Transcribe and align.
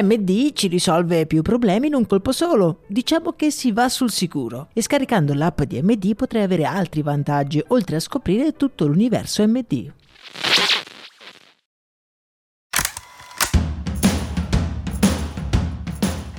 MD 0.00 0.52
ci 0.54 0.68
risolve 0.68 1.26
più 1.26 1.42
problemi 1.42 1.88
in 1.88 1.94
un 1.94 2.06
colpo 2.06 2.32
solo. 2.32 2.78
Diciamo 2.86 3.32
che 3.32 3.50
si 3.50 3.72
va 3.72 3.90
sul 3.90 4.10
sicuro. 4.10 4.68
E 4.72 4.80
scaricando 4.80 5.34
l'app 5.34 5.60
di 5.62 5.82
MD 5.82 6.14
potrai 6.14 6.42
avere 6.42 6.64
altri 6.64 7.02
vantaggi, 7.02 7.62
oltre 7.68 7.96
a 7.96 8.00
scoprire 8.00 8.56
tutto 8.56 8.86
l'universo 8.86 9.46
MD. 9.46 9.92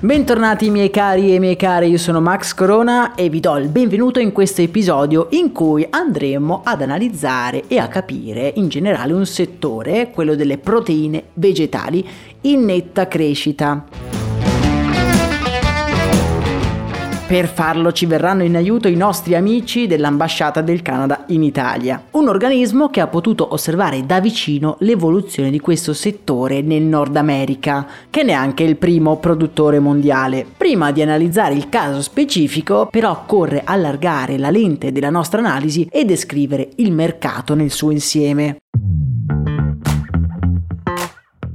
Bentornati 0.03 0.69
miei 0.69 0.89
cari 0.89 1.33
e 1.33 1.39
miei 1.39 1.55
cari, 1.55 1.87
io 1.87 1.97
sono 1.97 2.19
Max 2.19 2.53
Corona 2.53 3.15
e 3.15 3.29
vi 3.29 3.39
do 3.39 3.55
il 3.55 3.69
benvenuto 3.69 4.19
in 4.19 4.33
questo 4.33 4.61
episodio 4.61 5.27
in 5.29 5.53
cui 5.53 5.87
andremo 5.89 6.59
ad 6.61 6.81
analizzare 6.81 7.69
e 7.69 7.77
a 7.77 7.87
capire 7.87 8.51
in 8.57 8.67
generale 8.67 9.13
un 9.13 9.25
settore, 9.25 10.11
quello 10.11 10.35
delle 10.35 10.57
proteine 10.57 11.27
vegetali, 11.35 12.05
in 12.43 12.65
netta 12.65 13.07
crescita. 13.07 13.85
Per 17.25 17.47
farlo 17.47 17.91
ci 17.93 18.05
verranno 18.05 18.43
in 18.43 18.55
aiuto 18.55 18.87
i 18.87 18.95
nostri 18.95 19.33
amici 19.33 19.87
dell'ambasciata 19.87 20.61
del 20.61 20.83
Canada 20.83 21.23
in 21.29 21.41
Italia, 21.41 22.03
un 22.11 22.27
organismo 22.27 22.89
che 22.89 22.99
ha 22.99 23.07
potuto 23.07 23.53
osservare 23.53 24.05
da 24.05 24.19
vicino 24.19 24.75
l'evoluzione 24.81 25.49
di 25.49 25.59
questo 25.59 25.93
settore 25.93 26.61
nel 26.61 26.83
Nord 26.83 27.15
America, 27.15 27.87
che 28.09 28.21
è 28.21 28.23
neanche 28.23 28.61
il 28.61 28.75
primo 28.75 29.17
produttore 29.17 29.79
mondiale. 29.79 30.45
Prima 30.55 30.91
di 30.91 31.01
analizzare 31.01 31.55
il 31.55 31.69
caso 31.69 32.03
specifico, 32.03 32.87
però 32.91 33.09
occorre 33.09 33.63
allargare 33.63 34.37
la 34.37 34.51
lente 34.51 34.91
della 34.91 35.09
nostra 35.09 35.39
analisi 35.39 35.87
e 35.89 36.05
descrivere 36.05 36.69
il 36.75 36.91
mercato 36.91 37.55
nel 37.55 37.71
suo 37.71 37.89
insieme. 37.89 38.57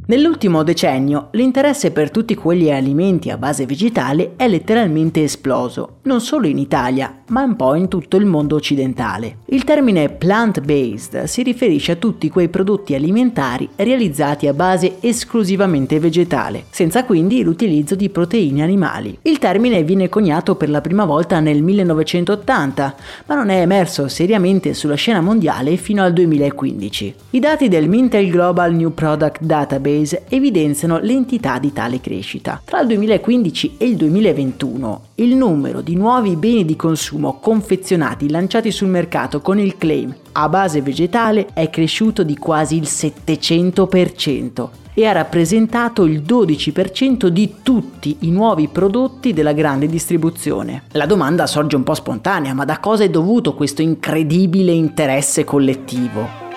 Nell'ultimo 0.08 0.62
decennio 0.62 1.28
l'interesse 1.32 1.90
per 1.90 2.10
tutti 2.10 2.34
quegli 2.34 2.70
alimenti 2.70 3.28
a 3.28 3.36
base 3.36 3.66
vegetale 3.66 4.36
è 4.36 4.48
letteralmente 4.48 5.22
esploso, 5.22 5.98
non 6.04 6.22
solo 6.22 6.46
in 6.46 6.56
Italia, 6.56 7.17
ma 7.28 7.42
un 7.42 7.56
po' 7.56 7.74
in 7.74 7.88
tutto 7.88 8.16
il 8.16 8.26
mondo 8.26 8.56
occidentale. 8.56 9.38
Il 9.46 9.64
termine 9.64 10.08
plant-based 10.08 11.24
si 11.24 11.42
riferisce 11.42 11.92
a 11.92 11.96
tutti 11.96 12.28
quei 12.30 12.48
prodotti 12.48 12.94
alimentari 12.94 13.68
realizzati 13.76 14.46
a 14.46 14.54
base 14.54 14.96
esclusivamente 15.00 15.98
vegetale, 15.98 16.64
senza 16.70 17.04
quindi 17.04 17.42
l'utilizzo 17.42 17.94
di 17.94 18.08
proteine 18.08 18.62
animali. 18.62 19.18
Il 19.22 19.38
termine 19.38 19.82
viene 19.82 20.08
coniato 20.08 20.54
per 20.54 20.70
la 20.70 20.80
prima 20.80 21.04
volta 21.04 21.40
nel 21.40 21.62
1980, 21.62 22.94
ma 23.26 23.34
non 23.34 23.50
è 23.50 23.60
emerso 23.60 24.08
seriamente 24.08 24.74
sulla 24.74 24.94
scena 24.94 25.20
mondiale 25.20 25.76
fino 25.76 26.02
al 26.02 26.12
2015. 26.12 27.14
I 27.30 27.40
dati 27.40 27.68
del 27.68 27.88
Mintel 27.88 28.30
Global 28.30 28.74
New 28.74 28.92
Product 28.92 29.42
Database 29.42 30.24
evidenziano 30.28 30.98
l'entità 30.98 31.58
di 31.58 31.72
tale 31.72 32.00
crescita. 32.00 32.60
Tra 32.64 32.80
il 32.80 32.86
2015 32.88 33.74
e 33.78 33.86
il 33.86 33.96
2021 33.96 35.02
il 35.16 35.34
numero 35.34 35.80
di 35.80 35.97
nuovi 35.97 36.36
beni 36.36 36.64
di 36.64 36.76
consumo 36.76 37.17
confezionati 37.40 38.30
lanciati 38.30 38.70
sul 38.70 38.88
mercato 38.88 39.40
con 39.40 39.58
il 39.58 39.76
claim 39.76 40.14
a 40.40 40.48
base 40.48 40.82
vegetale 40.82 41.48
è 41.52 41.68
cresciuto 41.68 42.22
di 42.22 42.36
quasi 42.36 42.76
il 42.76 42.84
700% 42.84 44.68
e 44.94 45.04
ha 45.04 45.12
rappresentato 45.12 46.04
il 46.04 46.22
12% 46.22 47.26
di 47.26 47.56
tutti 47.62 48.18
i 48.20 48.30
nuovi 48.30 48.68
prodotti 48.68 49.32
della 49.32 49.52
grande 49.52 49.86
distribuzione. 49.86 50.84
La 50.92 51.06
domanda 51.06 51.46
sorge 51.46 51.76
un 51.76 51.84
po' 51.84 51.94
spontanea, 51.94 52.54
ma 52.54 52.64
da 52.64 52.78
cosa 52.78 53.04
è 53.04 53.10
dovuto 53.10 53.54
questo 53.54 53.82
incredibile 53.82 54.72
interesse 54.72 55.44
collettivo? 55.44 56.47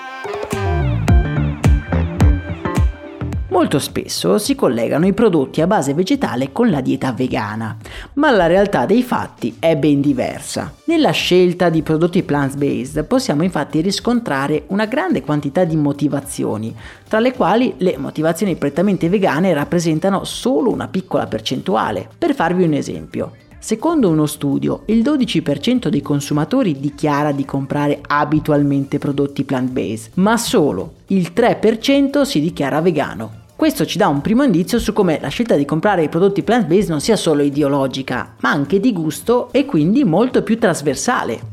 Molto 3.52 3.78
spesso 3.78 4.38
si 4.38 4.54
collegano 4.54 5.06
i 5.06 5.12
prodotti 5.12 5.60
a 5.60 5.66
base 5.66 5.92
vegetale 5.92 6.52
con 6.52 6.70
la 6.70 6.80
dieta 6.80 7.12
vegana, 7.12 7.76
ma 8.14 8.30
la 8.30 8.46
realtà 8.46 8.86
dei 8.86 9.02
fatti 9.02 9.56
è 9.58 9.76
ben 9.76 10.00
diversa. 10.00 10.72
Nella 10.86 11.10
scelta 11.10 11.68
di 11.68 11.82
prodotti 11.82 12.22
plant-based 12.22 13.04
possiamo 13.04 13.42
infatti 13.42 13.82
riscontrare 13.82 14.64
una 14.68 14.86
grande 14.86 15.20
quantità 15.20 15.64
di 15.64 15.76
motivazioni, 15.76 16.74
tra 17.06 17.20
le 17.20 17.34
quali 17.34 17.74
le 17.76 17.98
motivazioni 17.98 18.56
prettamente 18.56 19.10
vegane 19.10 19.52
rappresentano 19.52 20.24
solo 20.24 20.70
una 20.70 20.88
piccola 20.88 21.26
percentuale. 21.26 22.08
Per 22.16 22.34
farvi 22.34 22.64
un 22.64 22.72
esempio, 22.72 23.32
Secondo 23.64 24.08
uno 24.08 24.26
studio, 24.26 24.82
il 24.86 25.02
12% 25.02 25.86
dei 25.86 26.02
consumatori 26.02 26.80
dichiara 26.80 27.30
di 27.30 27.44
comprare 27.44 28.00
abitualmente 28.04 28.98
prodotti 28.98 29.44
plant-based, 29.44 30.14
ma 30.14 30.36
solo 30.36 30.94
il 31.08 31.30
3% 31.32 32.22
si 32.22 32.40
dichiara 32.40 32.80
vegano. 32.80 33.41
Questo 33.62 33.86
ci 33.86 33.96
dà 33.96 34.08
un 34.08 34.20
primo 34.22 34.42
indizio 34.42 34.80
su 34.80 34.92
come 34.92 35.20
la 35.20 35.28
scelta 35.28 35.54
di 35.54 35.64
comprare 35.64 36.02
i 36.02 36.08
prodotti 36.08 36.42
plant-based 36.42 36.88
non 36.88 37.00
sia 37.00 37.14
solo 37.14 37.42
ideologica, 37.42 38.34
ma 38.40 38.50
anche 38.50 38.80
di 38.80 38.92
gusto 38.92 39.52
e 39.52 39.66
quindi 39.66 40.02
molto 40.02 40.42
più 40.42 40.58
trasversale. 40.58 41.51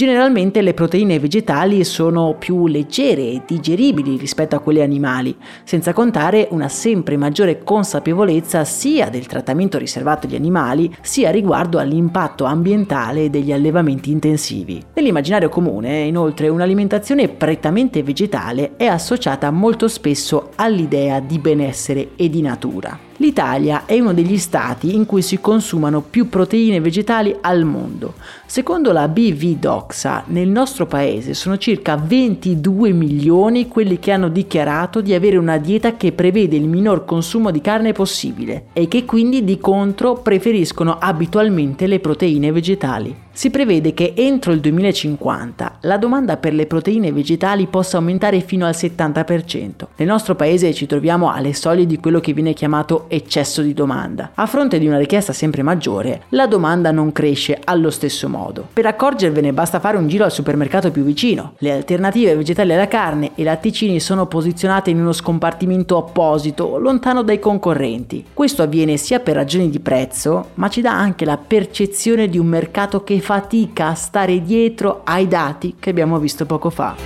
Generalmente 0.00 0.62
le 0.62 0.72
proteine 0.72 1.18
vegetali 1.18 1.84
sono 1.84 2.34
più 2.38 2.66
leggere 2.66 3.20
e 3.20 3.42
digeribili 3.46 4.16
rispetto 4.16 4.56
a 4.56 4.60
quelle 4.60 4.82
animali, 4.82 5.36
senza 5.62 5.92
contare 5.92 6.48
una 6.52 6.70
sempre 6.70 7.18
maggiore 7.18 7.62
consapevolezza 7.62 8.64
sia 8.64 9.10
del 9.10 9.26
trattamento 9.26 9.76
riservato 9.76 10.26
agli 10.26 10.36
animali, 10.36 10.90
sia 11.02 11.30
riguardo 11.30 11.78
all'impatto 11.78 12.44
ambientale 12.44 13.28
degli 13.28 13.52
allevamenti 13.52 14.10
intensivi. 14.10 14.82
Nell'immaginario 14.94 15.50
comune, 15.50 15.98
inoltre, 16.04 16.48
un'alimentazione 16.48 17.28
prettamente 17.28 18.02
vegetale 18.02 18.76
è 18.76 18.86
associata 18.86 19.50
molto 19.50 19.86
spesso 19.86 20.52
all'idea 20.56 21.20
di 21.20 21.38
benessere 21.38 22.12
e 22.16 22.30
di 22.30 22.40
natura. 22.40 23.09
L'Italia 23.20 23.84
è 23.84 24.00
uno 24.00 24.14
degli 24.14 24.38
stati 24.38 24.94
in 24.94 25.04
cui 25.04 25.20
si 25.20 25.40
consumano 25.40 26.00
più 26.00 26.30
proteine 26.30 26.80
vegetali 26.80 27.36
al 27.42 27.64
mondo. 27.64 28.14
Secondo 28.46 28.92
la 28.92 29.08
BV 29.08 29.58
Doxa, 29.58 30.24
nel 30.28 30.48
nostro 30.48 30.86
paese 30.86 31.34
sono 31.34 31.58
circa 31.58 31.96
22 31.96 32.92
milioni 32.92 33.68
quelli 33.68 33.98
che 33.98 34.12
hanno 34.12 34.30
dichiarato 34.30 35.02
di 35.02 35.12
avere 35.12 35.36
una 35.36 35.58
dieta 35.58 35.98
che 35.98 36.12
prevede 36.12 36.56
il 36.56 36.66
minor 36.66 37.04
consumo 37.04 37.50
di 37.50 37.60
carne 37.60 37.92
possibile 37.92 38.68
e 38.72 38.88
che 38.88 39.04
quindi 39.04 39.44
di 39.44 39.58
contro 39.58 40.14
preferiscono 40.14 40.96
abitualmente 40.98 41.86
le 41.86 42.00
proteine 42.00 42.50
vegetali. 42.52 43.14
Si 43.40 43.48
prevede 43.48 43.94
che 43.94 44.12
entro 44.14 44.52
il 44.52 44.60
2050 44.60 45.78
la 45.84 45.96
domanda 45.96 46.36
per 46.36 46.52
le 46.52 46.66
proteine 46.66 47.10
vegetali 47.10 47.68
possa 47.68 47.96
aumentare 47.96 48.40
fino 48.40 48.66
al 48.66 48.74
70%. 48.76 49.86
Nel 49.96 50.08
nostro 50.08 50.34
paese 50.34 50.74
ci 50.74 50.84
troviamo 50.84 51.32
alle 51.32 51.54
soglie 51.54 51.86
di 51.86 51.98
quello 51.98 52.20
che 52.20 52.34
viene 52.34 52.52
chiamato 52.52 53.06
eccesso 53.08 53.62
di 53.62 53.72
domanda. 53.72 54.32
A 54.34 54.44
fronte 54.44 54.78
di 54.78 54.86
una 54.86 54.98
richiesta 54.98 55.32
sempre 55.32 55.62
maggiore, 55.62 56.24
la 56.28 56.46
domanda 56.46 56.90
non 56.90 57.12
cresce 57.12 57.58
allo 57.64 57.88
stesso 57.88 58.28
modo. 58.28 58.68
Per 58.74 58.84
accorgervene 58.84 59.54
basta 59.54 59.80
fare 59.80 59.96
un 59.96 60.06
giro 60.06 60.24
al 60.24 60.32
supermercato 60.32 60.90
più 60.90 61.02
vicino. 61.02 61.54
Le 61.60 61.72
alternative 61.72 62.36
vegetali 62.36 62.74
alla 62.74 62.88
carne 62.88 63.30
e 63.36 63.42
latticini 63.42 64.00
sono 64.00 64.26
posizionate 64.26 64.90
in 64.90 65.00
uno 65.00 65.12
scompartimento 65.12 65.96
apposito, 65.96 66.76
lontano 66.76 67.22
dai 67.22 67.38
concorrenti. 67.38 68.22
Questo 68.34 68.60
avviene 68.62 68.98
sia 68.98 69.20
per 69.20 69.36
ragioni 69.36 69.70
di 69.70 69.80
prezzo, 69.80 70.48
ma 70.56 70.68
ci 70.68 70.82
dà 70.82 70.92
anche 70.92 71.24
la 71.24 71.38
percezione 71.38 72.28
di 72.28 72.36
un 72.36 72.46
mercato 72.46 73.02
che 73.02 73.18
fatica 73.30 73.86
a 73.86 73.94
stare 73.94 74.42
dietro 74.42 75.02
ai 75.04 75.28
dati 75.28 75.76
che 75.78 75.90
abbiamo 75.90 76.18
visto 76.18 76.46
poco 76.46 76.68
fa. 76.68 76.96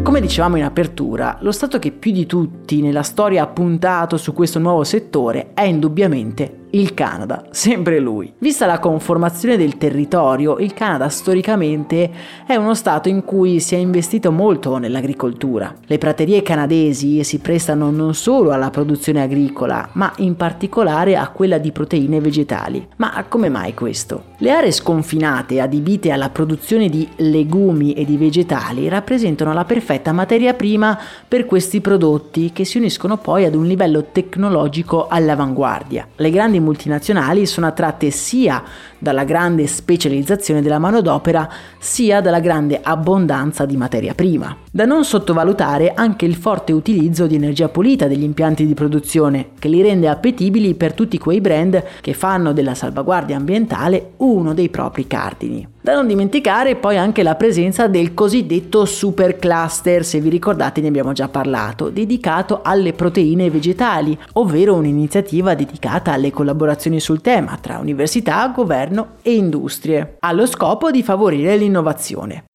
Come 0.00 0.20
dicevamo 0.20 0.54
in 0.54 0.62
apertura, 0.62 1.36
lo 1.40 1.50
Stato 1.50 1.80
che 1.80 1.90
più 1.90 2.12
di 2.12 2.24
tutti 2.24 2.80
nella 2.80 3.02
storia 3.02 3.42
ha 3.42 3.48
puntato 3.48 4.16
su 4.16 4.32
questo 4.32 4.60
nuovo 4.60 4.84
settore 4.84 5.54
è 5.54 5.62
indubbiamente 5.62 6.65
il 6.70 6.94
Canada, 6.94 7.46
sempre 7.50 7.98
lui. 8.00 8.32
Vista 8.38 8.66
la 8.66 8.78
conformazione 8.78 9.56
del 9.56 9.78
territorio, 9.78 10.58
il 10.58 10.74
Canada 10.74 11.08
storicamente 11.08 12.10
è 12.46 12.56
uno 12.56 12.74
stato 12.74 13.08
in 13.08 13.24
cui 13.24 13.60
si 13.60 13.74
è 13.74 13.78
investito 13.78 14.32
molto 14.32 14.76
nell'agricoltura. 14.78 15.74
Le 15.86 15.98
praterie 15.98 16.42
canadesi 16.42 17.22
si 17.24 17.38
prestano 17.38 17.90
non 17.90 18.14
solo 18.14 18.50
alla 18.50 18.70
produzione 18.70 19.22
agricola, 19.22 19.88
ma 19.92 20.12
in 20.18 20.36
particolare 20.36 21.16
a 21.16 21.28
quella 21.28 21.58
di 21.58 21.72
proteine 21.72 22.20
vegetali. 22.20 22.86
Ma 22.96 23.24
come 23.28 23.48
mai 23.48 23.72
questo? 23.74 24.34
Le 24.38 24.50
aree 24.50 24.72
sconfinate 24.72 25.60
adibite 25.60 26.10
alla 26.10 26.28
produzione 26.28 26.88
di 26.88 27.08
legumi 27.16 27.94
e 27.94 28.04
di 28.04 28.16
vegetali 28.16 28.88
rappresentano 28.88 29.54
la 29.54 29.64
perfetta 29.64 30.12
materia 30.12 30.52
prima 30.52 30.98
per 31.26 31.46
questi 31.46 31.80
prodotti 31.80 32.52
che 32.52 32.64
si 32.64 32.76
uniscono 32.76 33.16
poi 33.16 33.44
ad 33.44 33.54
un 33.54 33.64
livello 33.64 34.06
tecnologico 34.12 35.06
all'avanguardia. 35.08 36.08
Le 36.16 36.30
grandi 36.30 36.55
multinazionali 36.60 37.46
sono 37.46 37.66
attratte 37.66 38.10
sia 38.10 38.62
dalla 38.98 39.24
grande 39.24 39.66
specializzazione 39.66 40.62
della 40.62 40.78
manodopera 40.78 41.48
sia 41.78 42.20
dalla 42.20 42.40
grande 42.40 42.80
abbondanza 42.82 43.64
di 43.64 43.76
materia 43.76 44.14
prima. 44.14 44.56
Da 44.70 44.84
non 44.84 45.04
sottovalutare 45.04 45.92
anche 45.94 46.24
il 46.24 46.34
forte 46.34 46.72
utilizzo 46.72 47.26
di 47.26 47.34
energia 47.34 47.68
pulita 47.68 48.06
degli 48.06 48.22
impianti 48.22 48.66
di 48.66 48.74
produzione, 48.74 49.50
che 49.58 49.68
li 49.68 49.82
rende 49.82 50.08
appetibili 50.08 50.74
per 50.74 50.92
tutti 50.92 51.18
quei 51.18 51.40
brand 51.40 51.82
che 52.00 52.12
fanno 52.12 52.52
della 52.52 52.74
salvaguardia 52.74 53.36
ambientale 53.36 54.12
uno 54.18 54.54
dei 54.54 54.68
propri 54.68 55.06
cardini. 55.06 55.74
Da 55.86 55.94
non 55.94 56.08
dimenticare 56.08 56.74
poi 56.74 56.96
anche 56.96 57.22
la 57.22 57.36
presenza 57.36 57.86
del 57.86 58.12
cosiddetto 58.12 58.84
super 58.86 59.36
cluster, 59.36 60.04
se 60.04 60.18
vi 60.18 60.28
ricordate 60.28 60.80
ne 60.80 60.88
abbiamo 60.88 61.12
già 61.12 61.28
parlato, 61.28 61.90
dedicato 61.90 62.62
alle 62.64 62.92
proteine 62.92 63.50
vegetali, 63.50 64.18
ovvero 64.32 64.74
un'iniziativa 64.74 65.54
dedicata 65.54 66.10
alle 66.10 66.32
collaborazioni 66.32 66.98
sul 66.98 67.20
tema 67.20 67.56
tra 67.60 67.78
università, 67.78 68.48
governo 68.48 69.18
e 69.22 69.34
industrie, 69.34 70.16
allo 70.18 70.46
scopo 70.46 70.90
di 70.90 71.04
favorire 71.04 71.56
l'innovazione. 71.56 72.46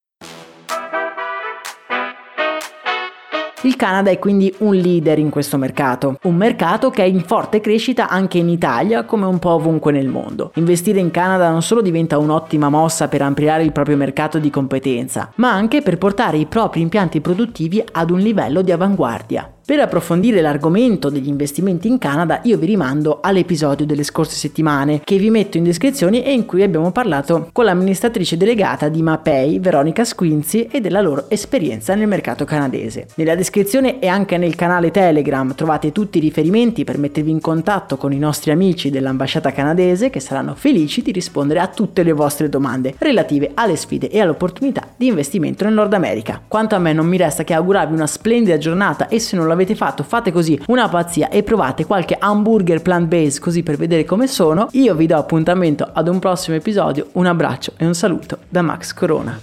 Il 3.63 3.75
Canada 3.75 4.09
è 4.09 4.17
quindi 4.17 4.51
un 4.59 4.73
leader 4.73 5.19
in 5.19 5.29
questo 5.29 5.55
mercato, 5.55 6.17
un 6.23 6.35
mercato 6.35 6.89
che 6.89 7.03
è 7.03 7.05
in 7.05 7.21
forte 7.21 7.61
crescita 7.61 8.09
anche 8.09 8.39
in 8.39 8.49
Italia 8.49 9.05
come 9.05 9.27
un 9.27 9.37
po' 9.37 9.51
ovunque 9.51 9.91
nel 9.91 10.07
mondo. 10.07 10.51
Investire 10.55 10.99
in 10.99 11.11
Canada 11.11 11.51
non 11.51 11.61
solo 11.61 11.83
diventa 11.83 12.17
un'ottima 12.17 12.69
mossa 12.69 13.07
per 13.07 13.21
ampliare 13.21 13.61
il 13.61 13.71
proprio 13.71 13.97
mercato 13.97 14.39
di 14.39 14.49
competenza, 14.49 15.31
ma 15.35 15.51
anche 15.51 15.83
per 15.83 15.99
portare 15.99 16.37
i 16.37 16.47
propri 16.47 16.81
impianti 16.81 17.21
produttivi 17.21 17.83
ad 17.91 18.09
un 18.09 18.17
livello 18.17 18.63
di 18.63 18.71
avanguardia. 18.71 19.47
Per 19.63 19.79
approfondire 19.79 20.41
l'argomento 20.41 21.09
degli 21.09 21.27
investimenti 21.27 21.87
in 21.87 21.99
Canada 21.99 22.39
io 22.43 22.57
vi 22.57 22.65
rimando 22.65 23.19
all'episodio 23.21 23.85
delle 23.85 24.03
scorse 24.03 24.35
settimane 24.35 25.01
che 25.03 25.17
vi 25.17 25.29
metto 25.29 25.57
in 25.57 25.63
descrizione 25.63 26.25
e 26.25 26.33
in 26.33 26.45
cui 26.45 26.63
abbiamo 26.63 26.91
parlato 26.91 27.49
con 27.53 27.65
l'amministratrice 27.65 28.37
delegata 28.37 28.89
di 28.89 29.01
Mapei, 29.01 29.59
Veronica 29.59 30.03
Squinzi, 30.03 30.65
e 30.65 30.81
della 30.81 30.99
loro 30.99 31.29
esperienza 31.29 31.93
nel 31.93 32.07
mercato 32.07 32.43
canadese. 32.43 33.07
Nella 33.15 33.35
descrizione 33.35 33.99
e 33.99 34.07
anche 34.07 34.37
nel 34.37 34.55
canale 34.55 34.89
Telegram 34.91 35.53
trovate 35.53 35.91
tutti 35.91 36.17
i 36.17 36.21
riferimenti 36.21 36.83
per 36.83 36.97
mettervi 36.97 37.29
in 37.29 37.39
contatto 37.39 37.97
con 37.97 38.11
i 38.11 38.19
nostri 38.19 38.51
amici 38.51 38.89
dell'ambasciata 38.89 39.51
canadese 39.51 40.09
che 40.09 40.19
saranno 40.19 40.55
felici 40.55 41.01
di 41.01 41.11
rispondere 41.11 41.59
a 41.59 41.67
tutte 41.67 42.03
le 42.03 42.13
vostre 42.13 42.49
domande 42.49 42.95
relative 42.97 43.51
alle 43.53 43.75
sfide 43.75 44.09
e 44.09 44.19
all'opportunità 44.19 44.87
di 44.97 45.07
investimento 45.07 45.63
nel 45.63 45.75
Nord 45.75 45.93
America. 45.93 46.41
Quanto 46.45 46.75
a 46.75 46.79
me 46.79 46.93
non 46.93 47.05
mi 47.05 47.17
resta 47.17 47.43
che 47.43 47.53
augurarvi 47.53 47.93
una 47.93 48.07
splendida 48.07 48.57
giornata 48.57 49.07
e 49.07 49.19
se 49.19 49.35
non 49.35 49.47
l'avete 49.51 49.59
avete 49.61 49.75
fatto, 49.75 50.03
fate 50.03 50.31
così 50.31 50.59
una 50.67 50.89
pazzia 50.89 51.29
e 51.29 51.43
provate 51.43 51.85
qualche 51.85 52.15
hamburger 52.19 52.81
plant-based 52.81 53.39
così 53.39 53.63
per 53.63 53.77
vedere 53.77 54.03
come 54.05 54.27
sono. 54.27 54.67
Io 54.71 54.95
vi 54.95 55.05
do 55.05 55.17
appuntamento 55.17 55.87
ad 55.91 56.07
un 56.07 56.19
prossimo 56.19 56.55
episodio, 56.55 57.07
un 57.13 57.25
abbraccio 57.27 57.73
e 57.77 57.85
un 57.85 57.93
saluto 57.93 58.39
da 58.49 58.61
Max 58.61 58.93
Corona. 58.93 59.39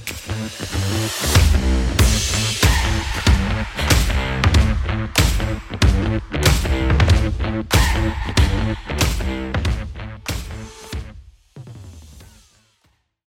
Thank 9.29 9.98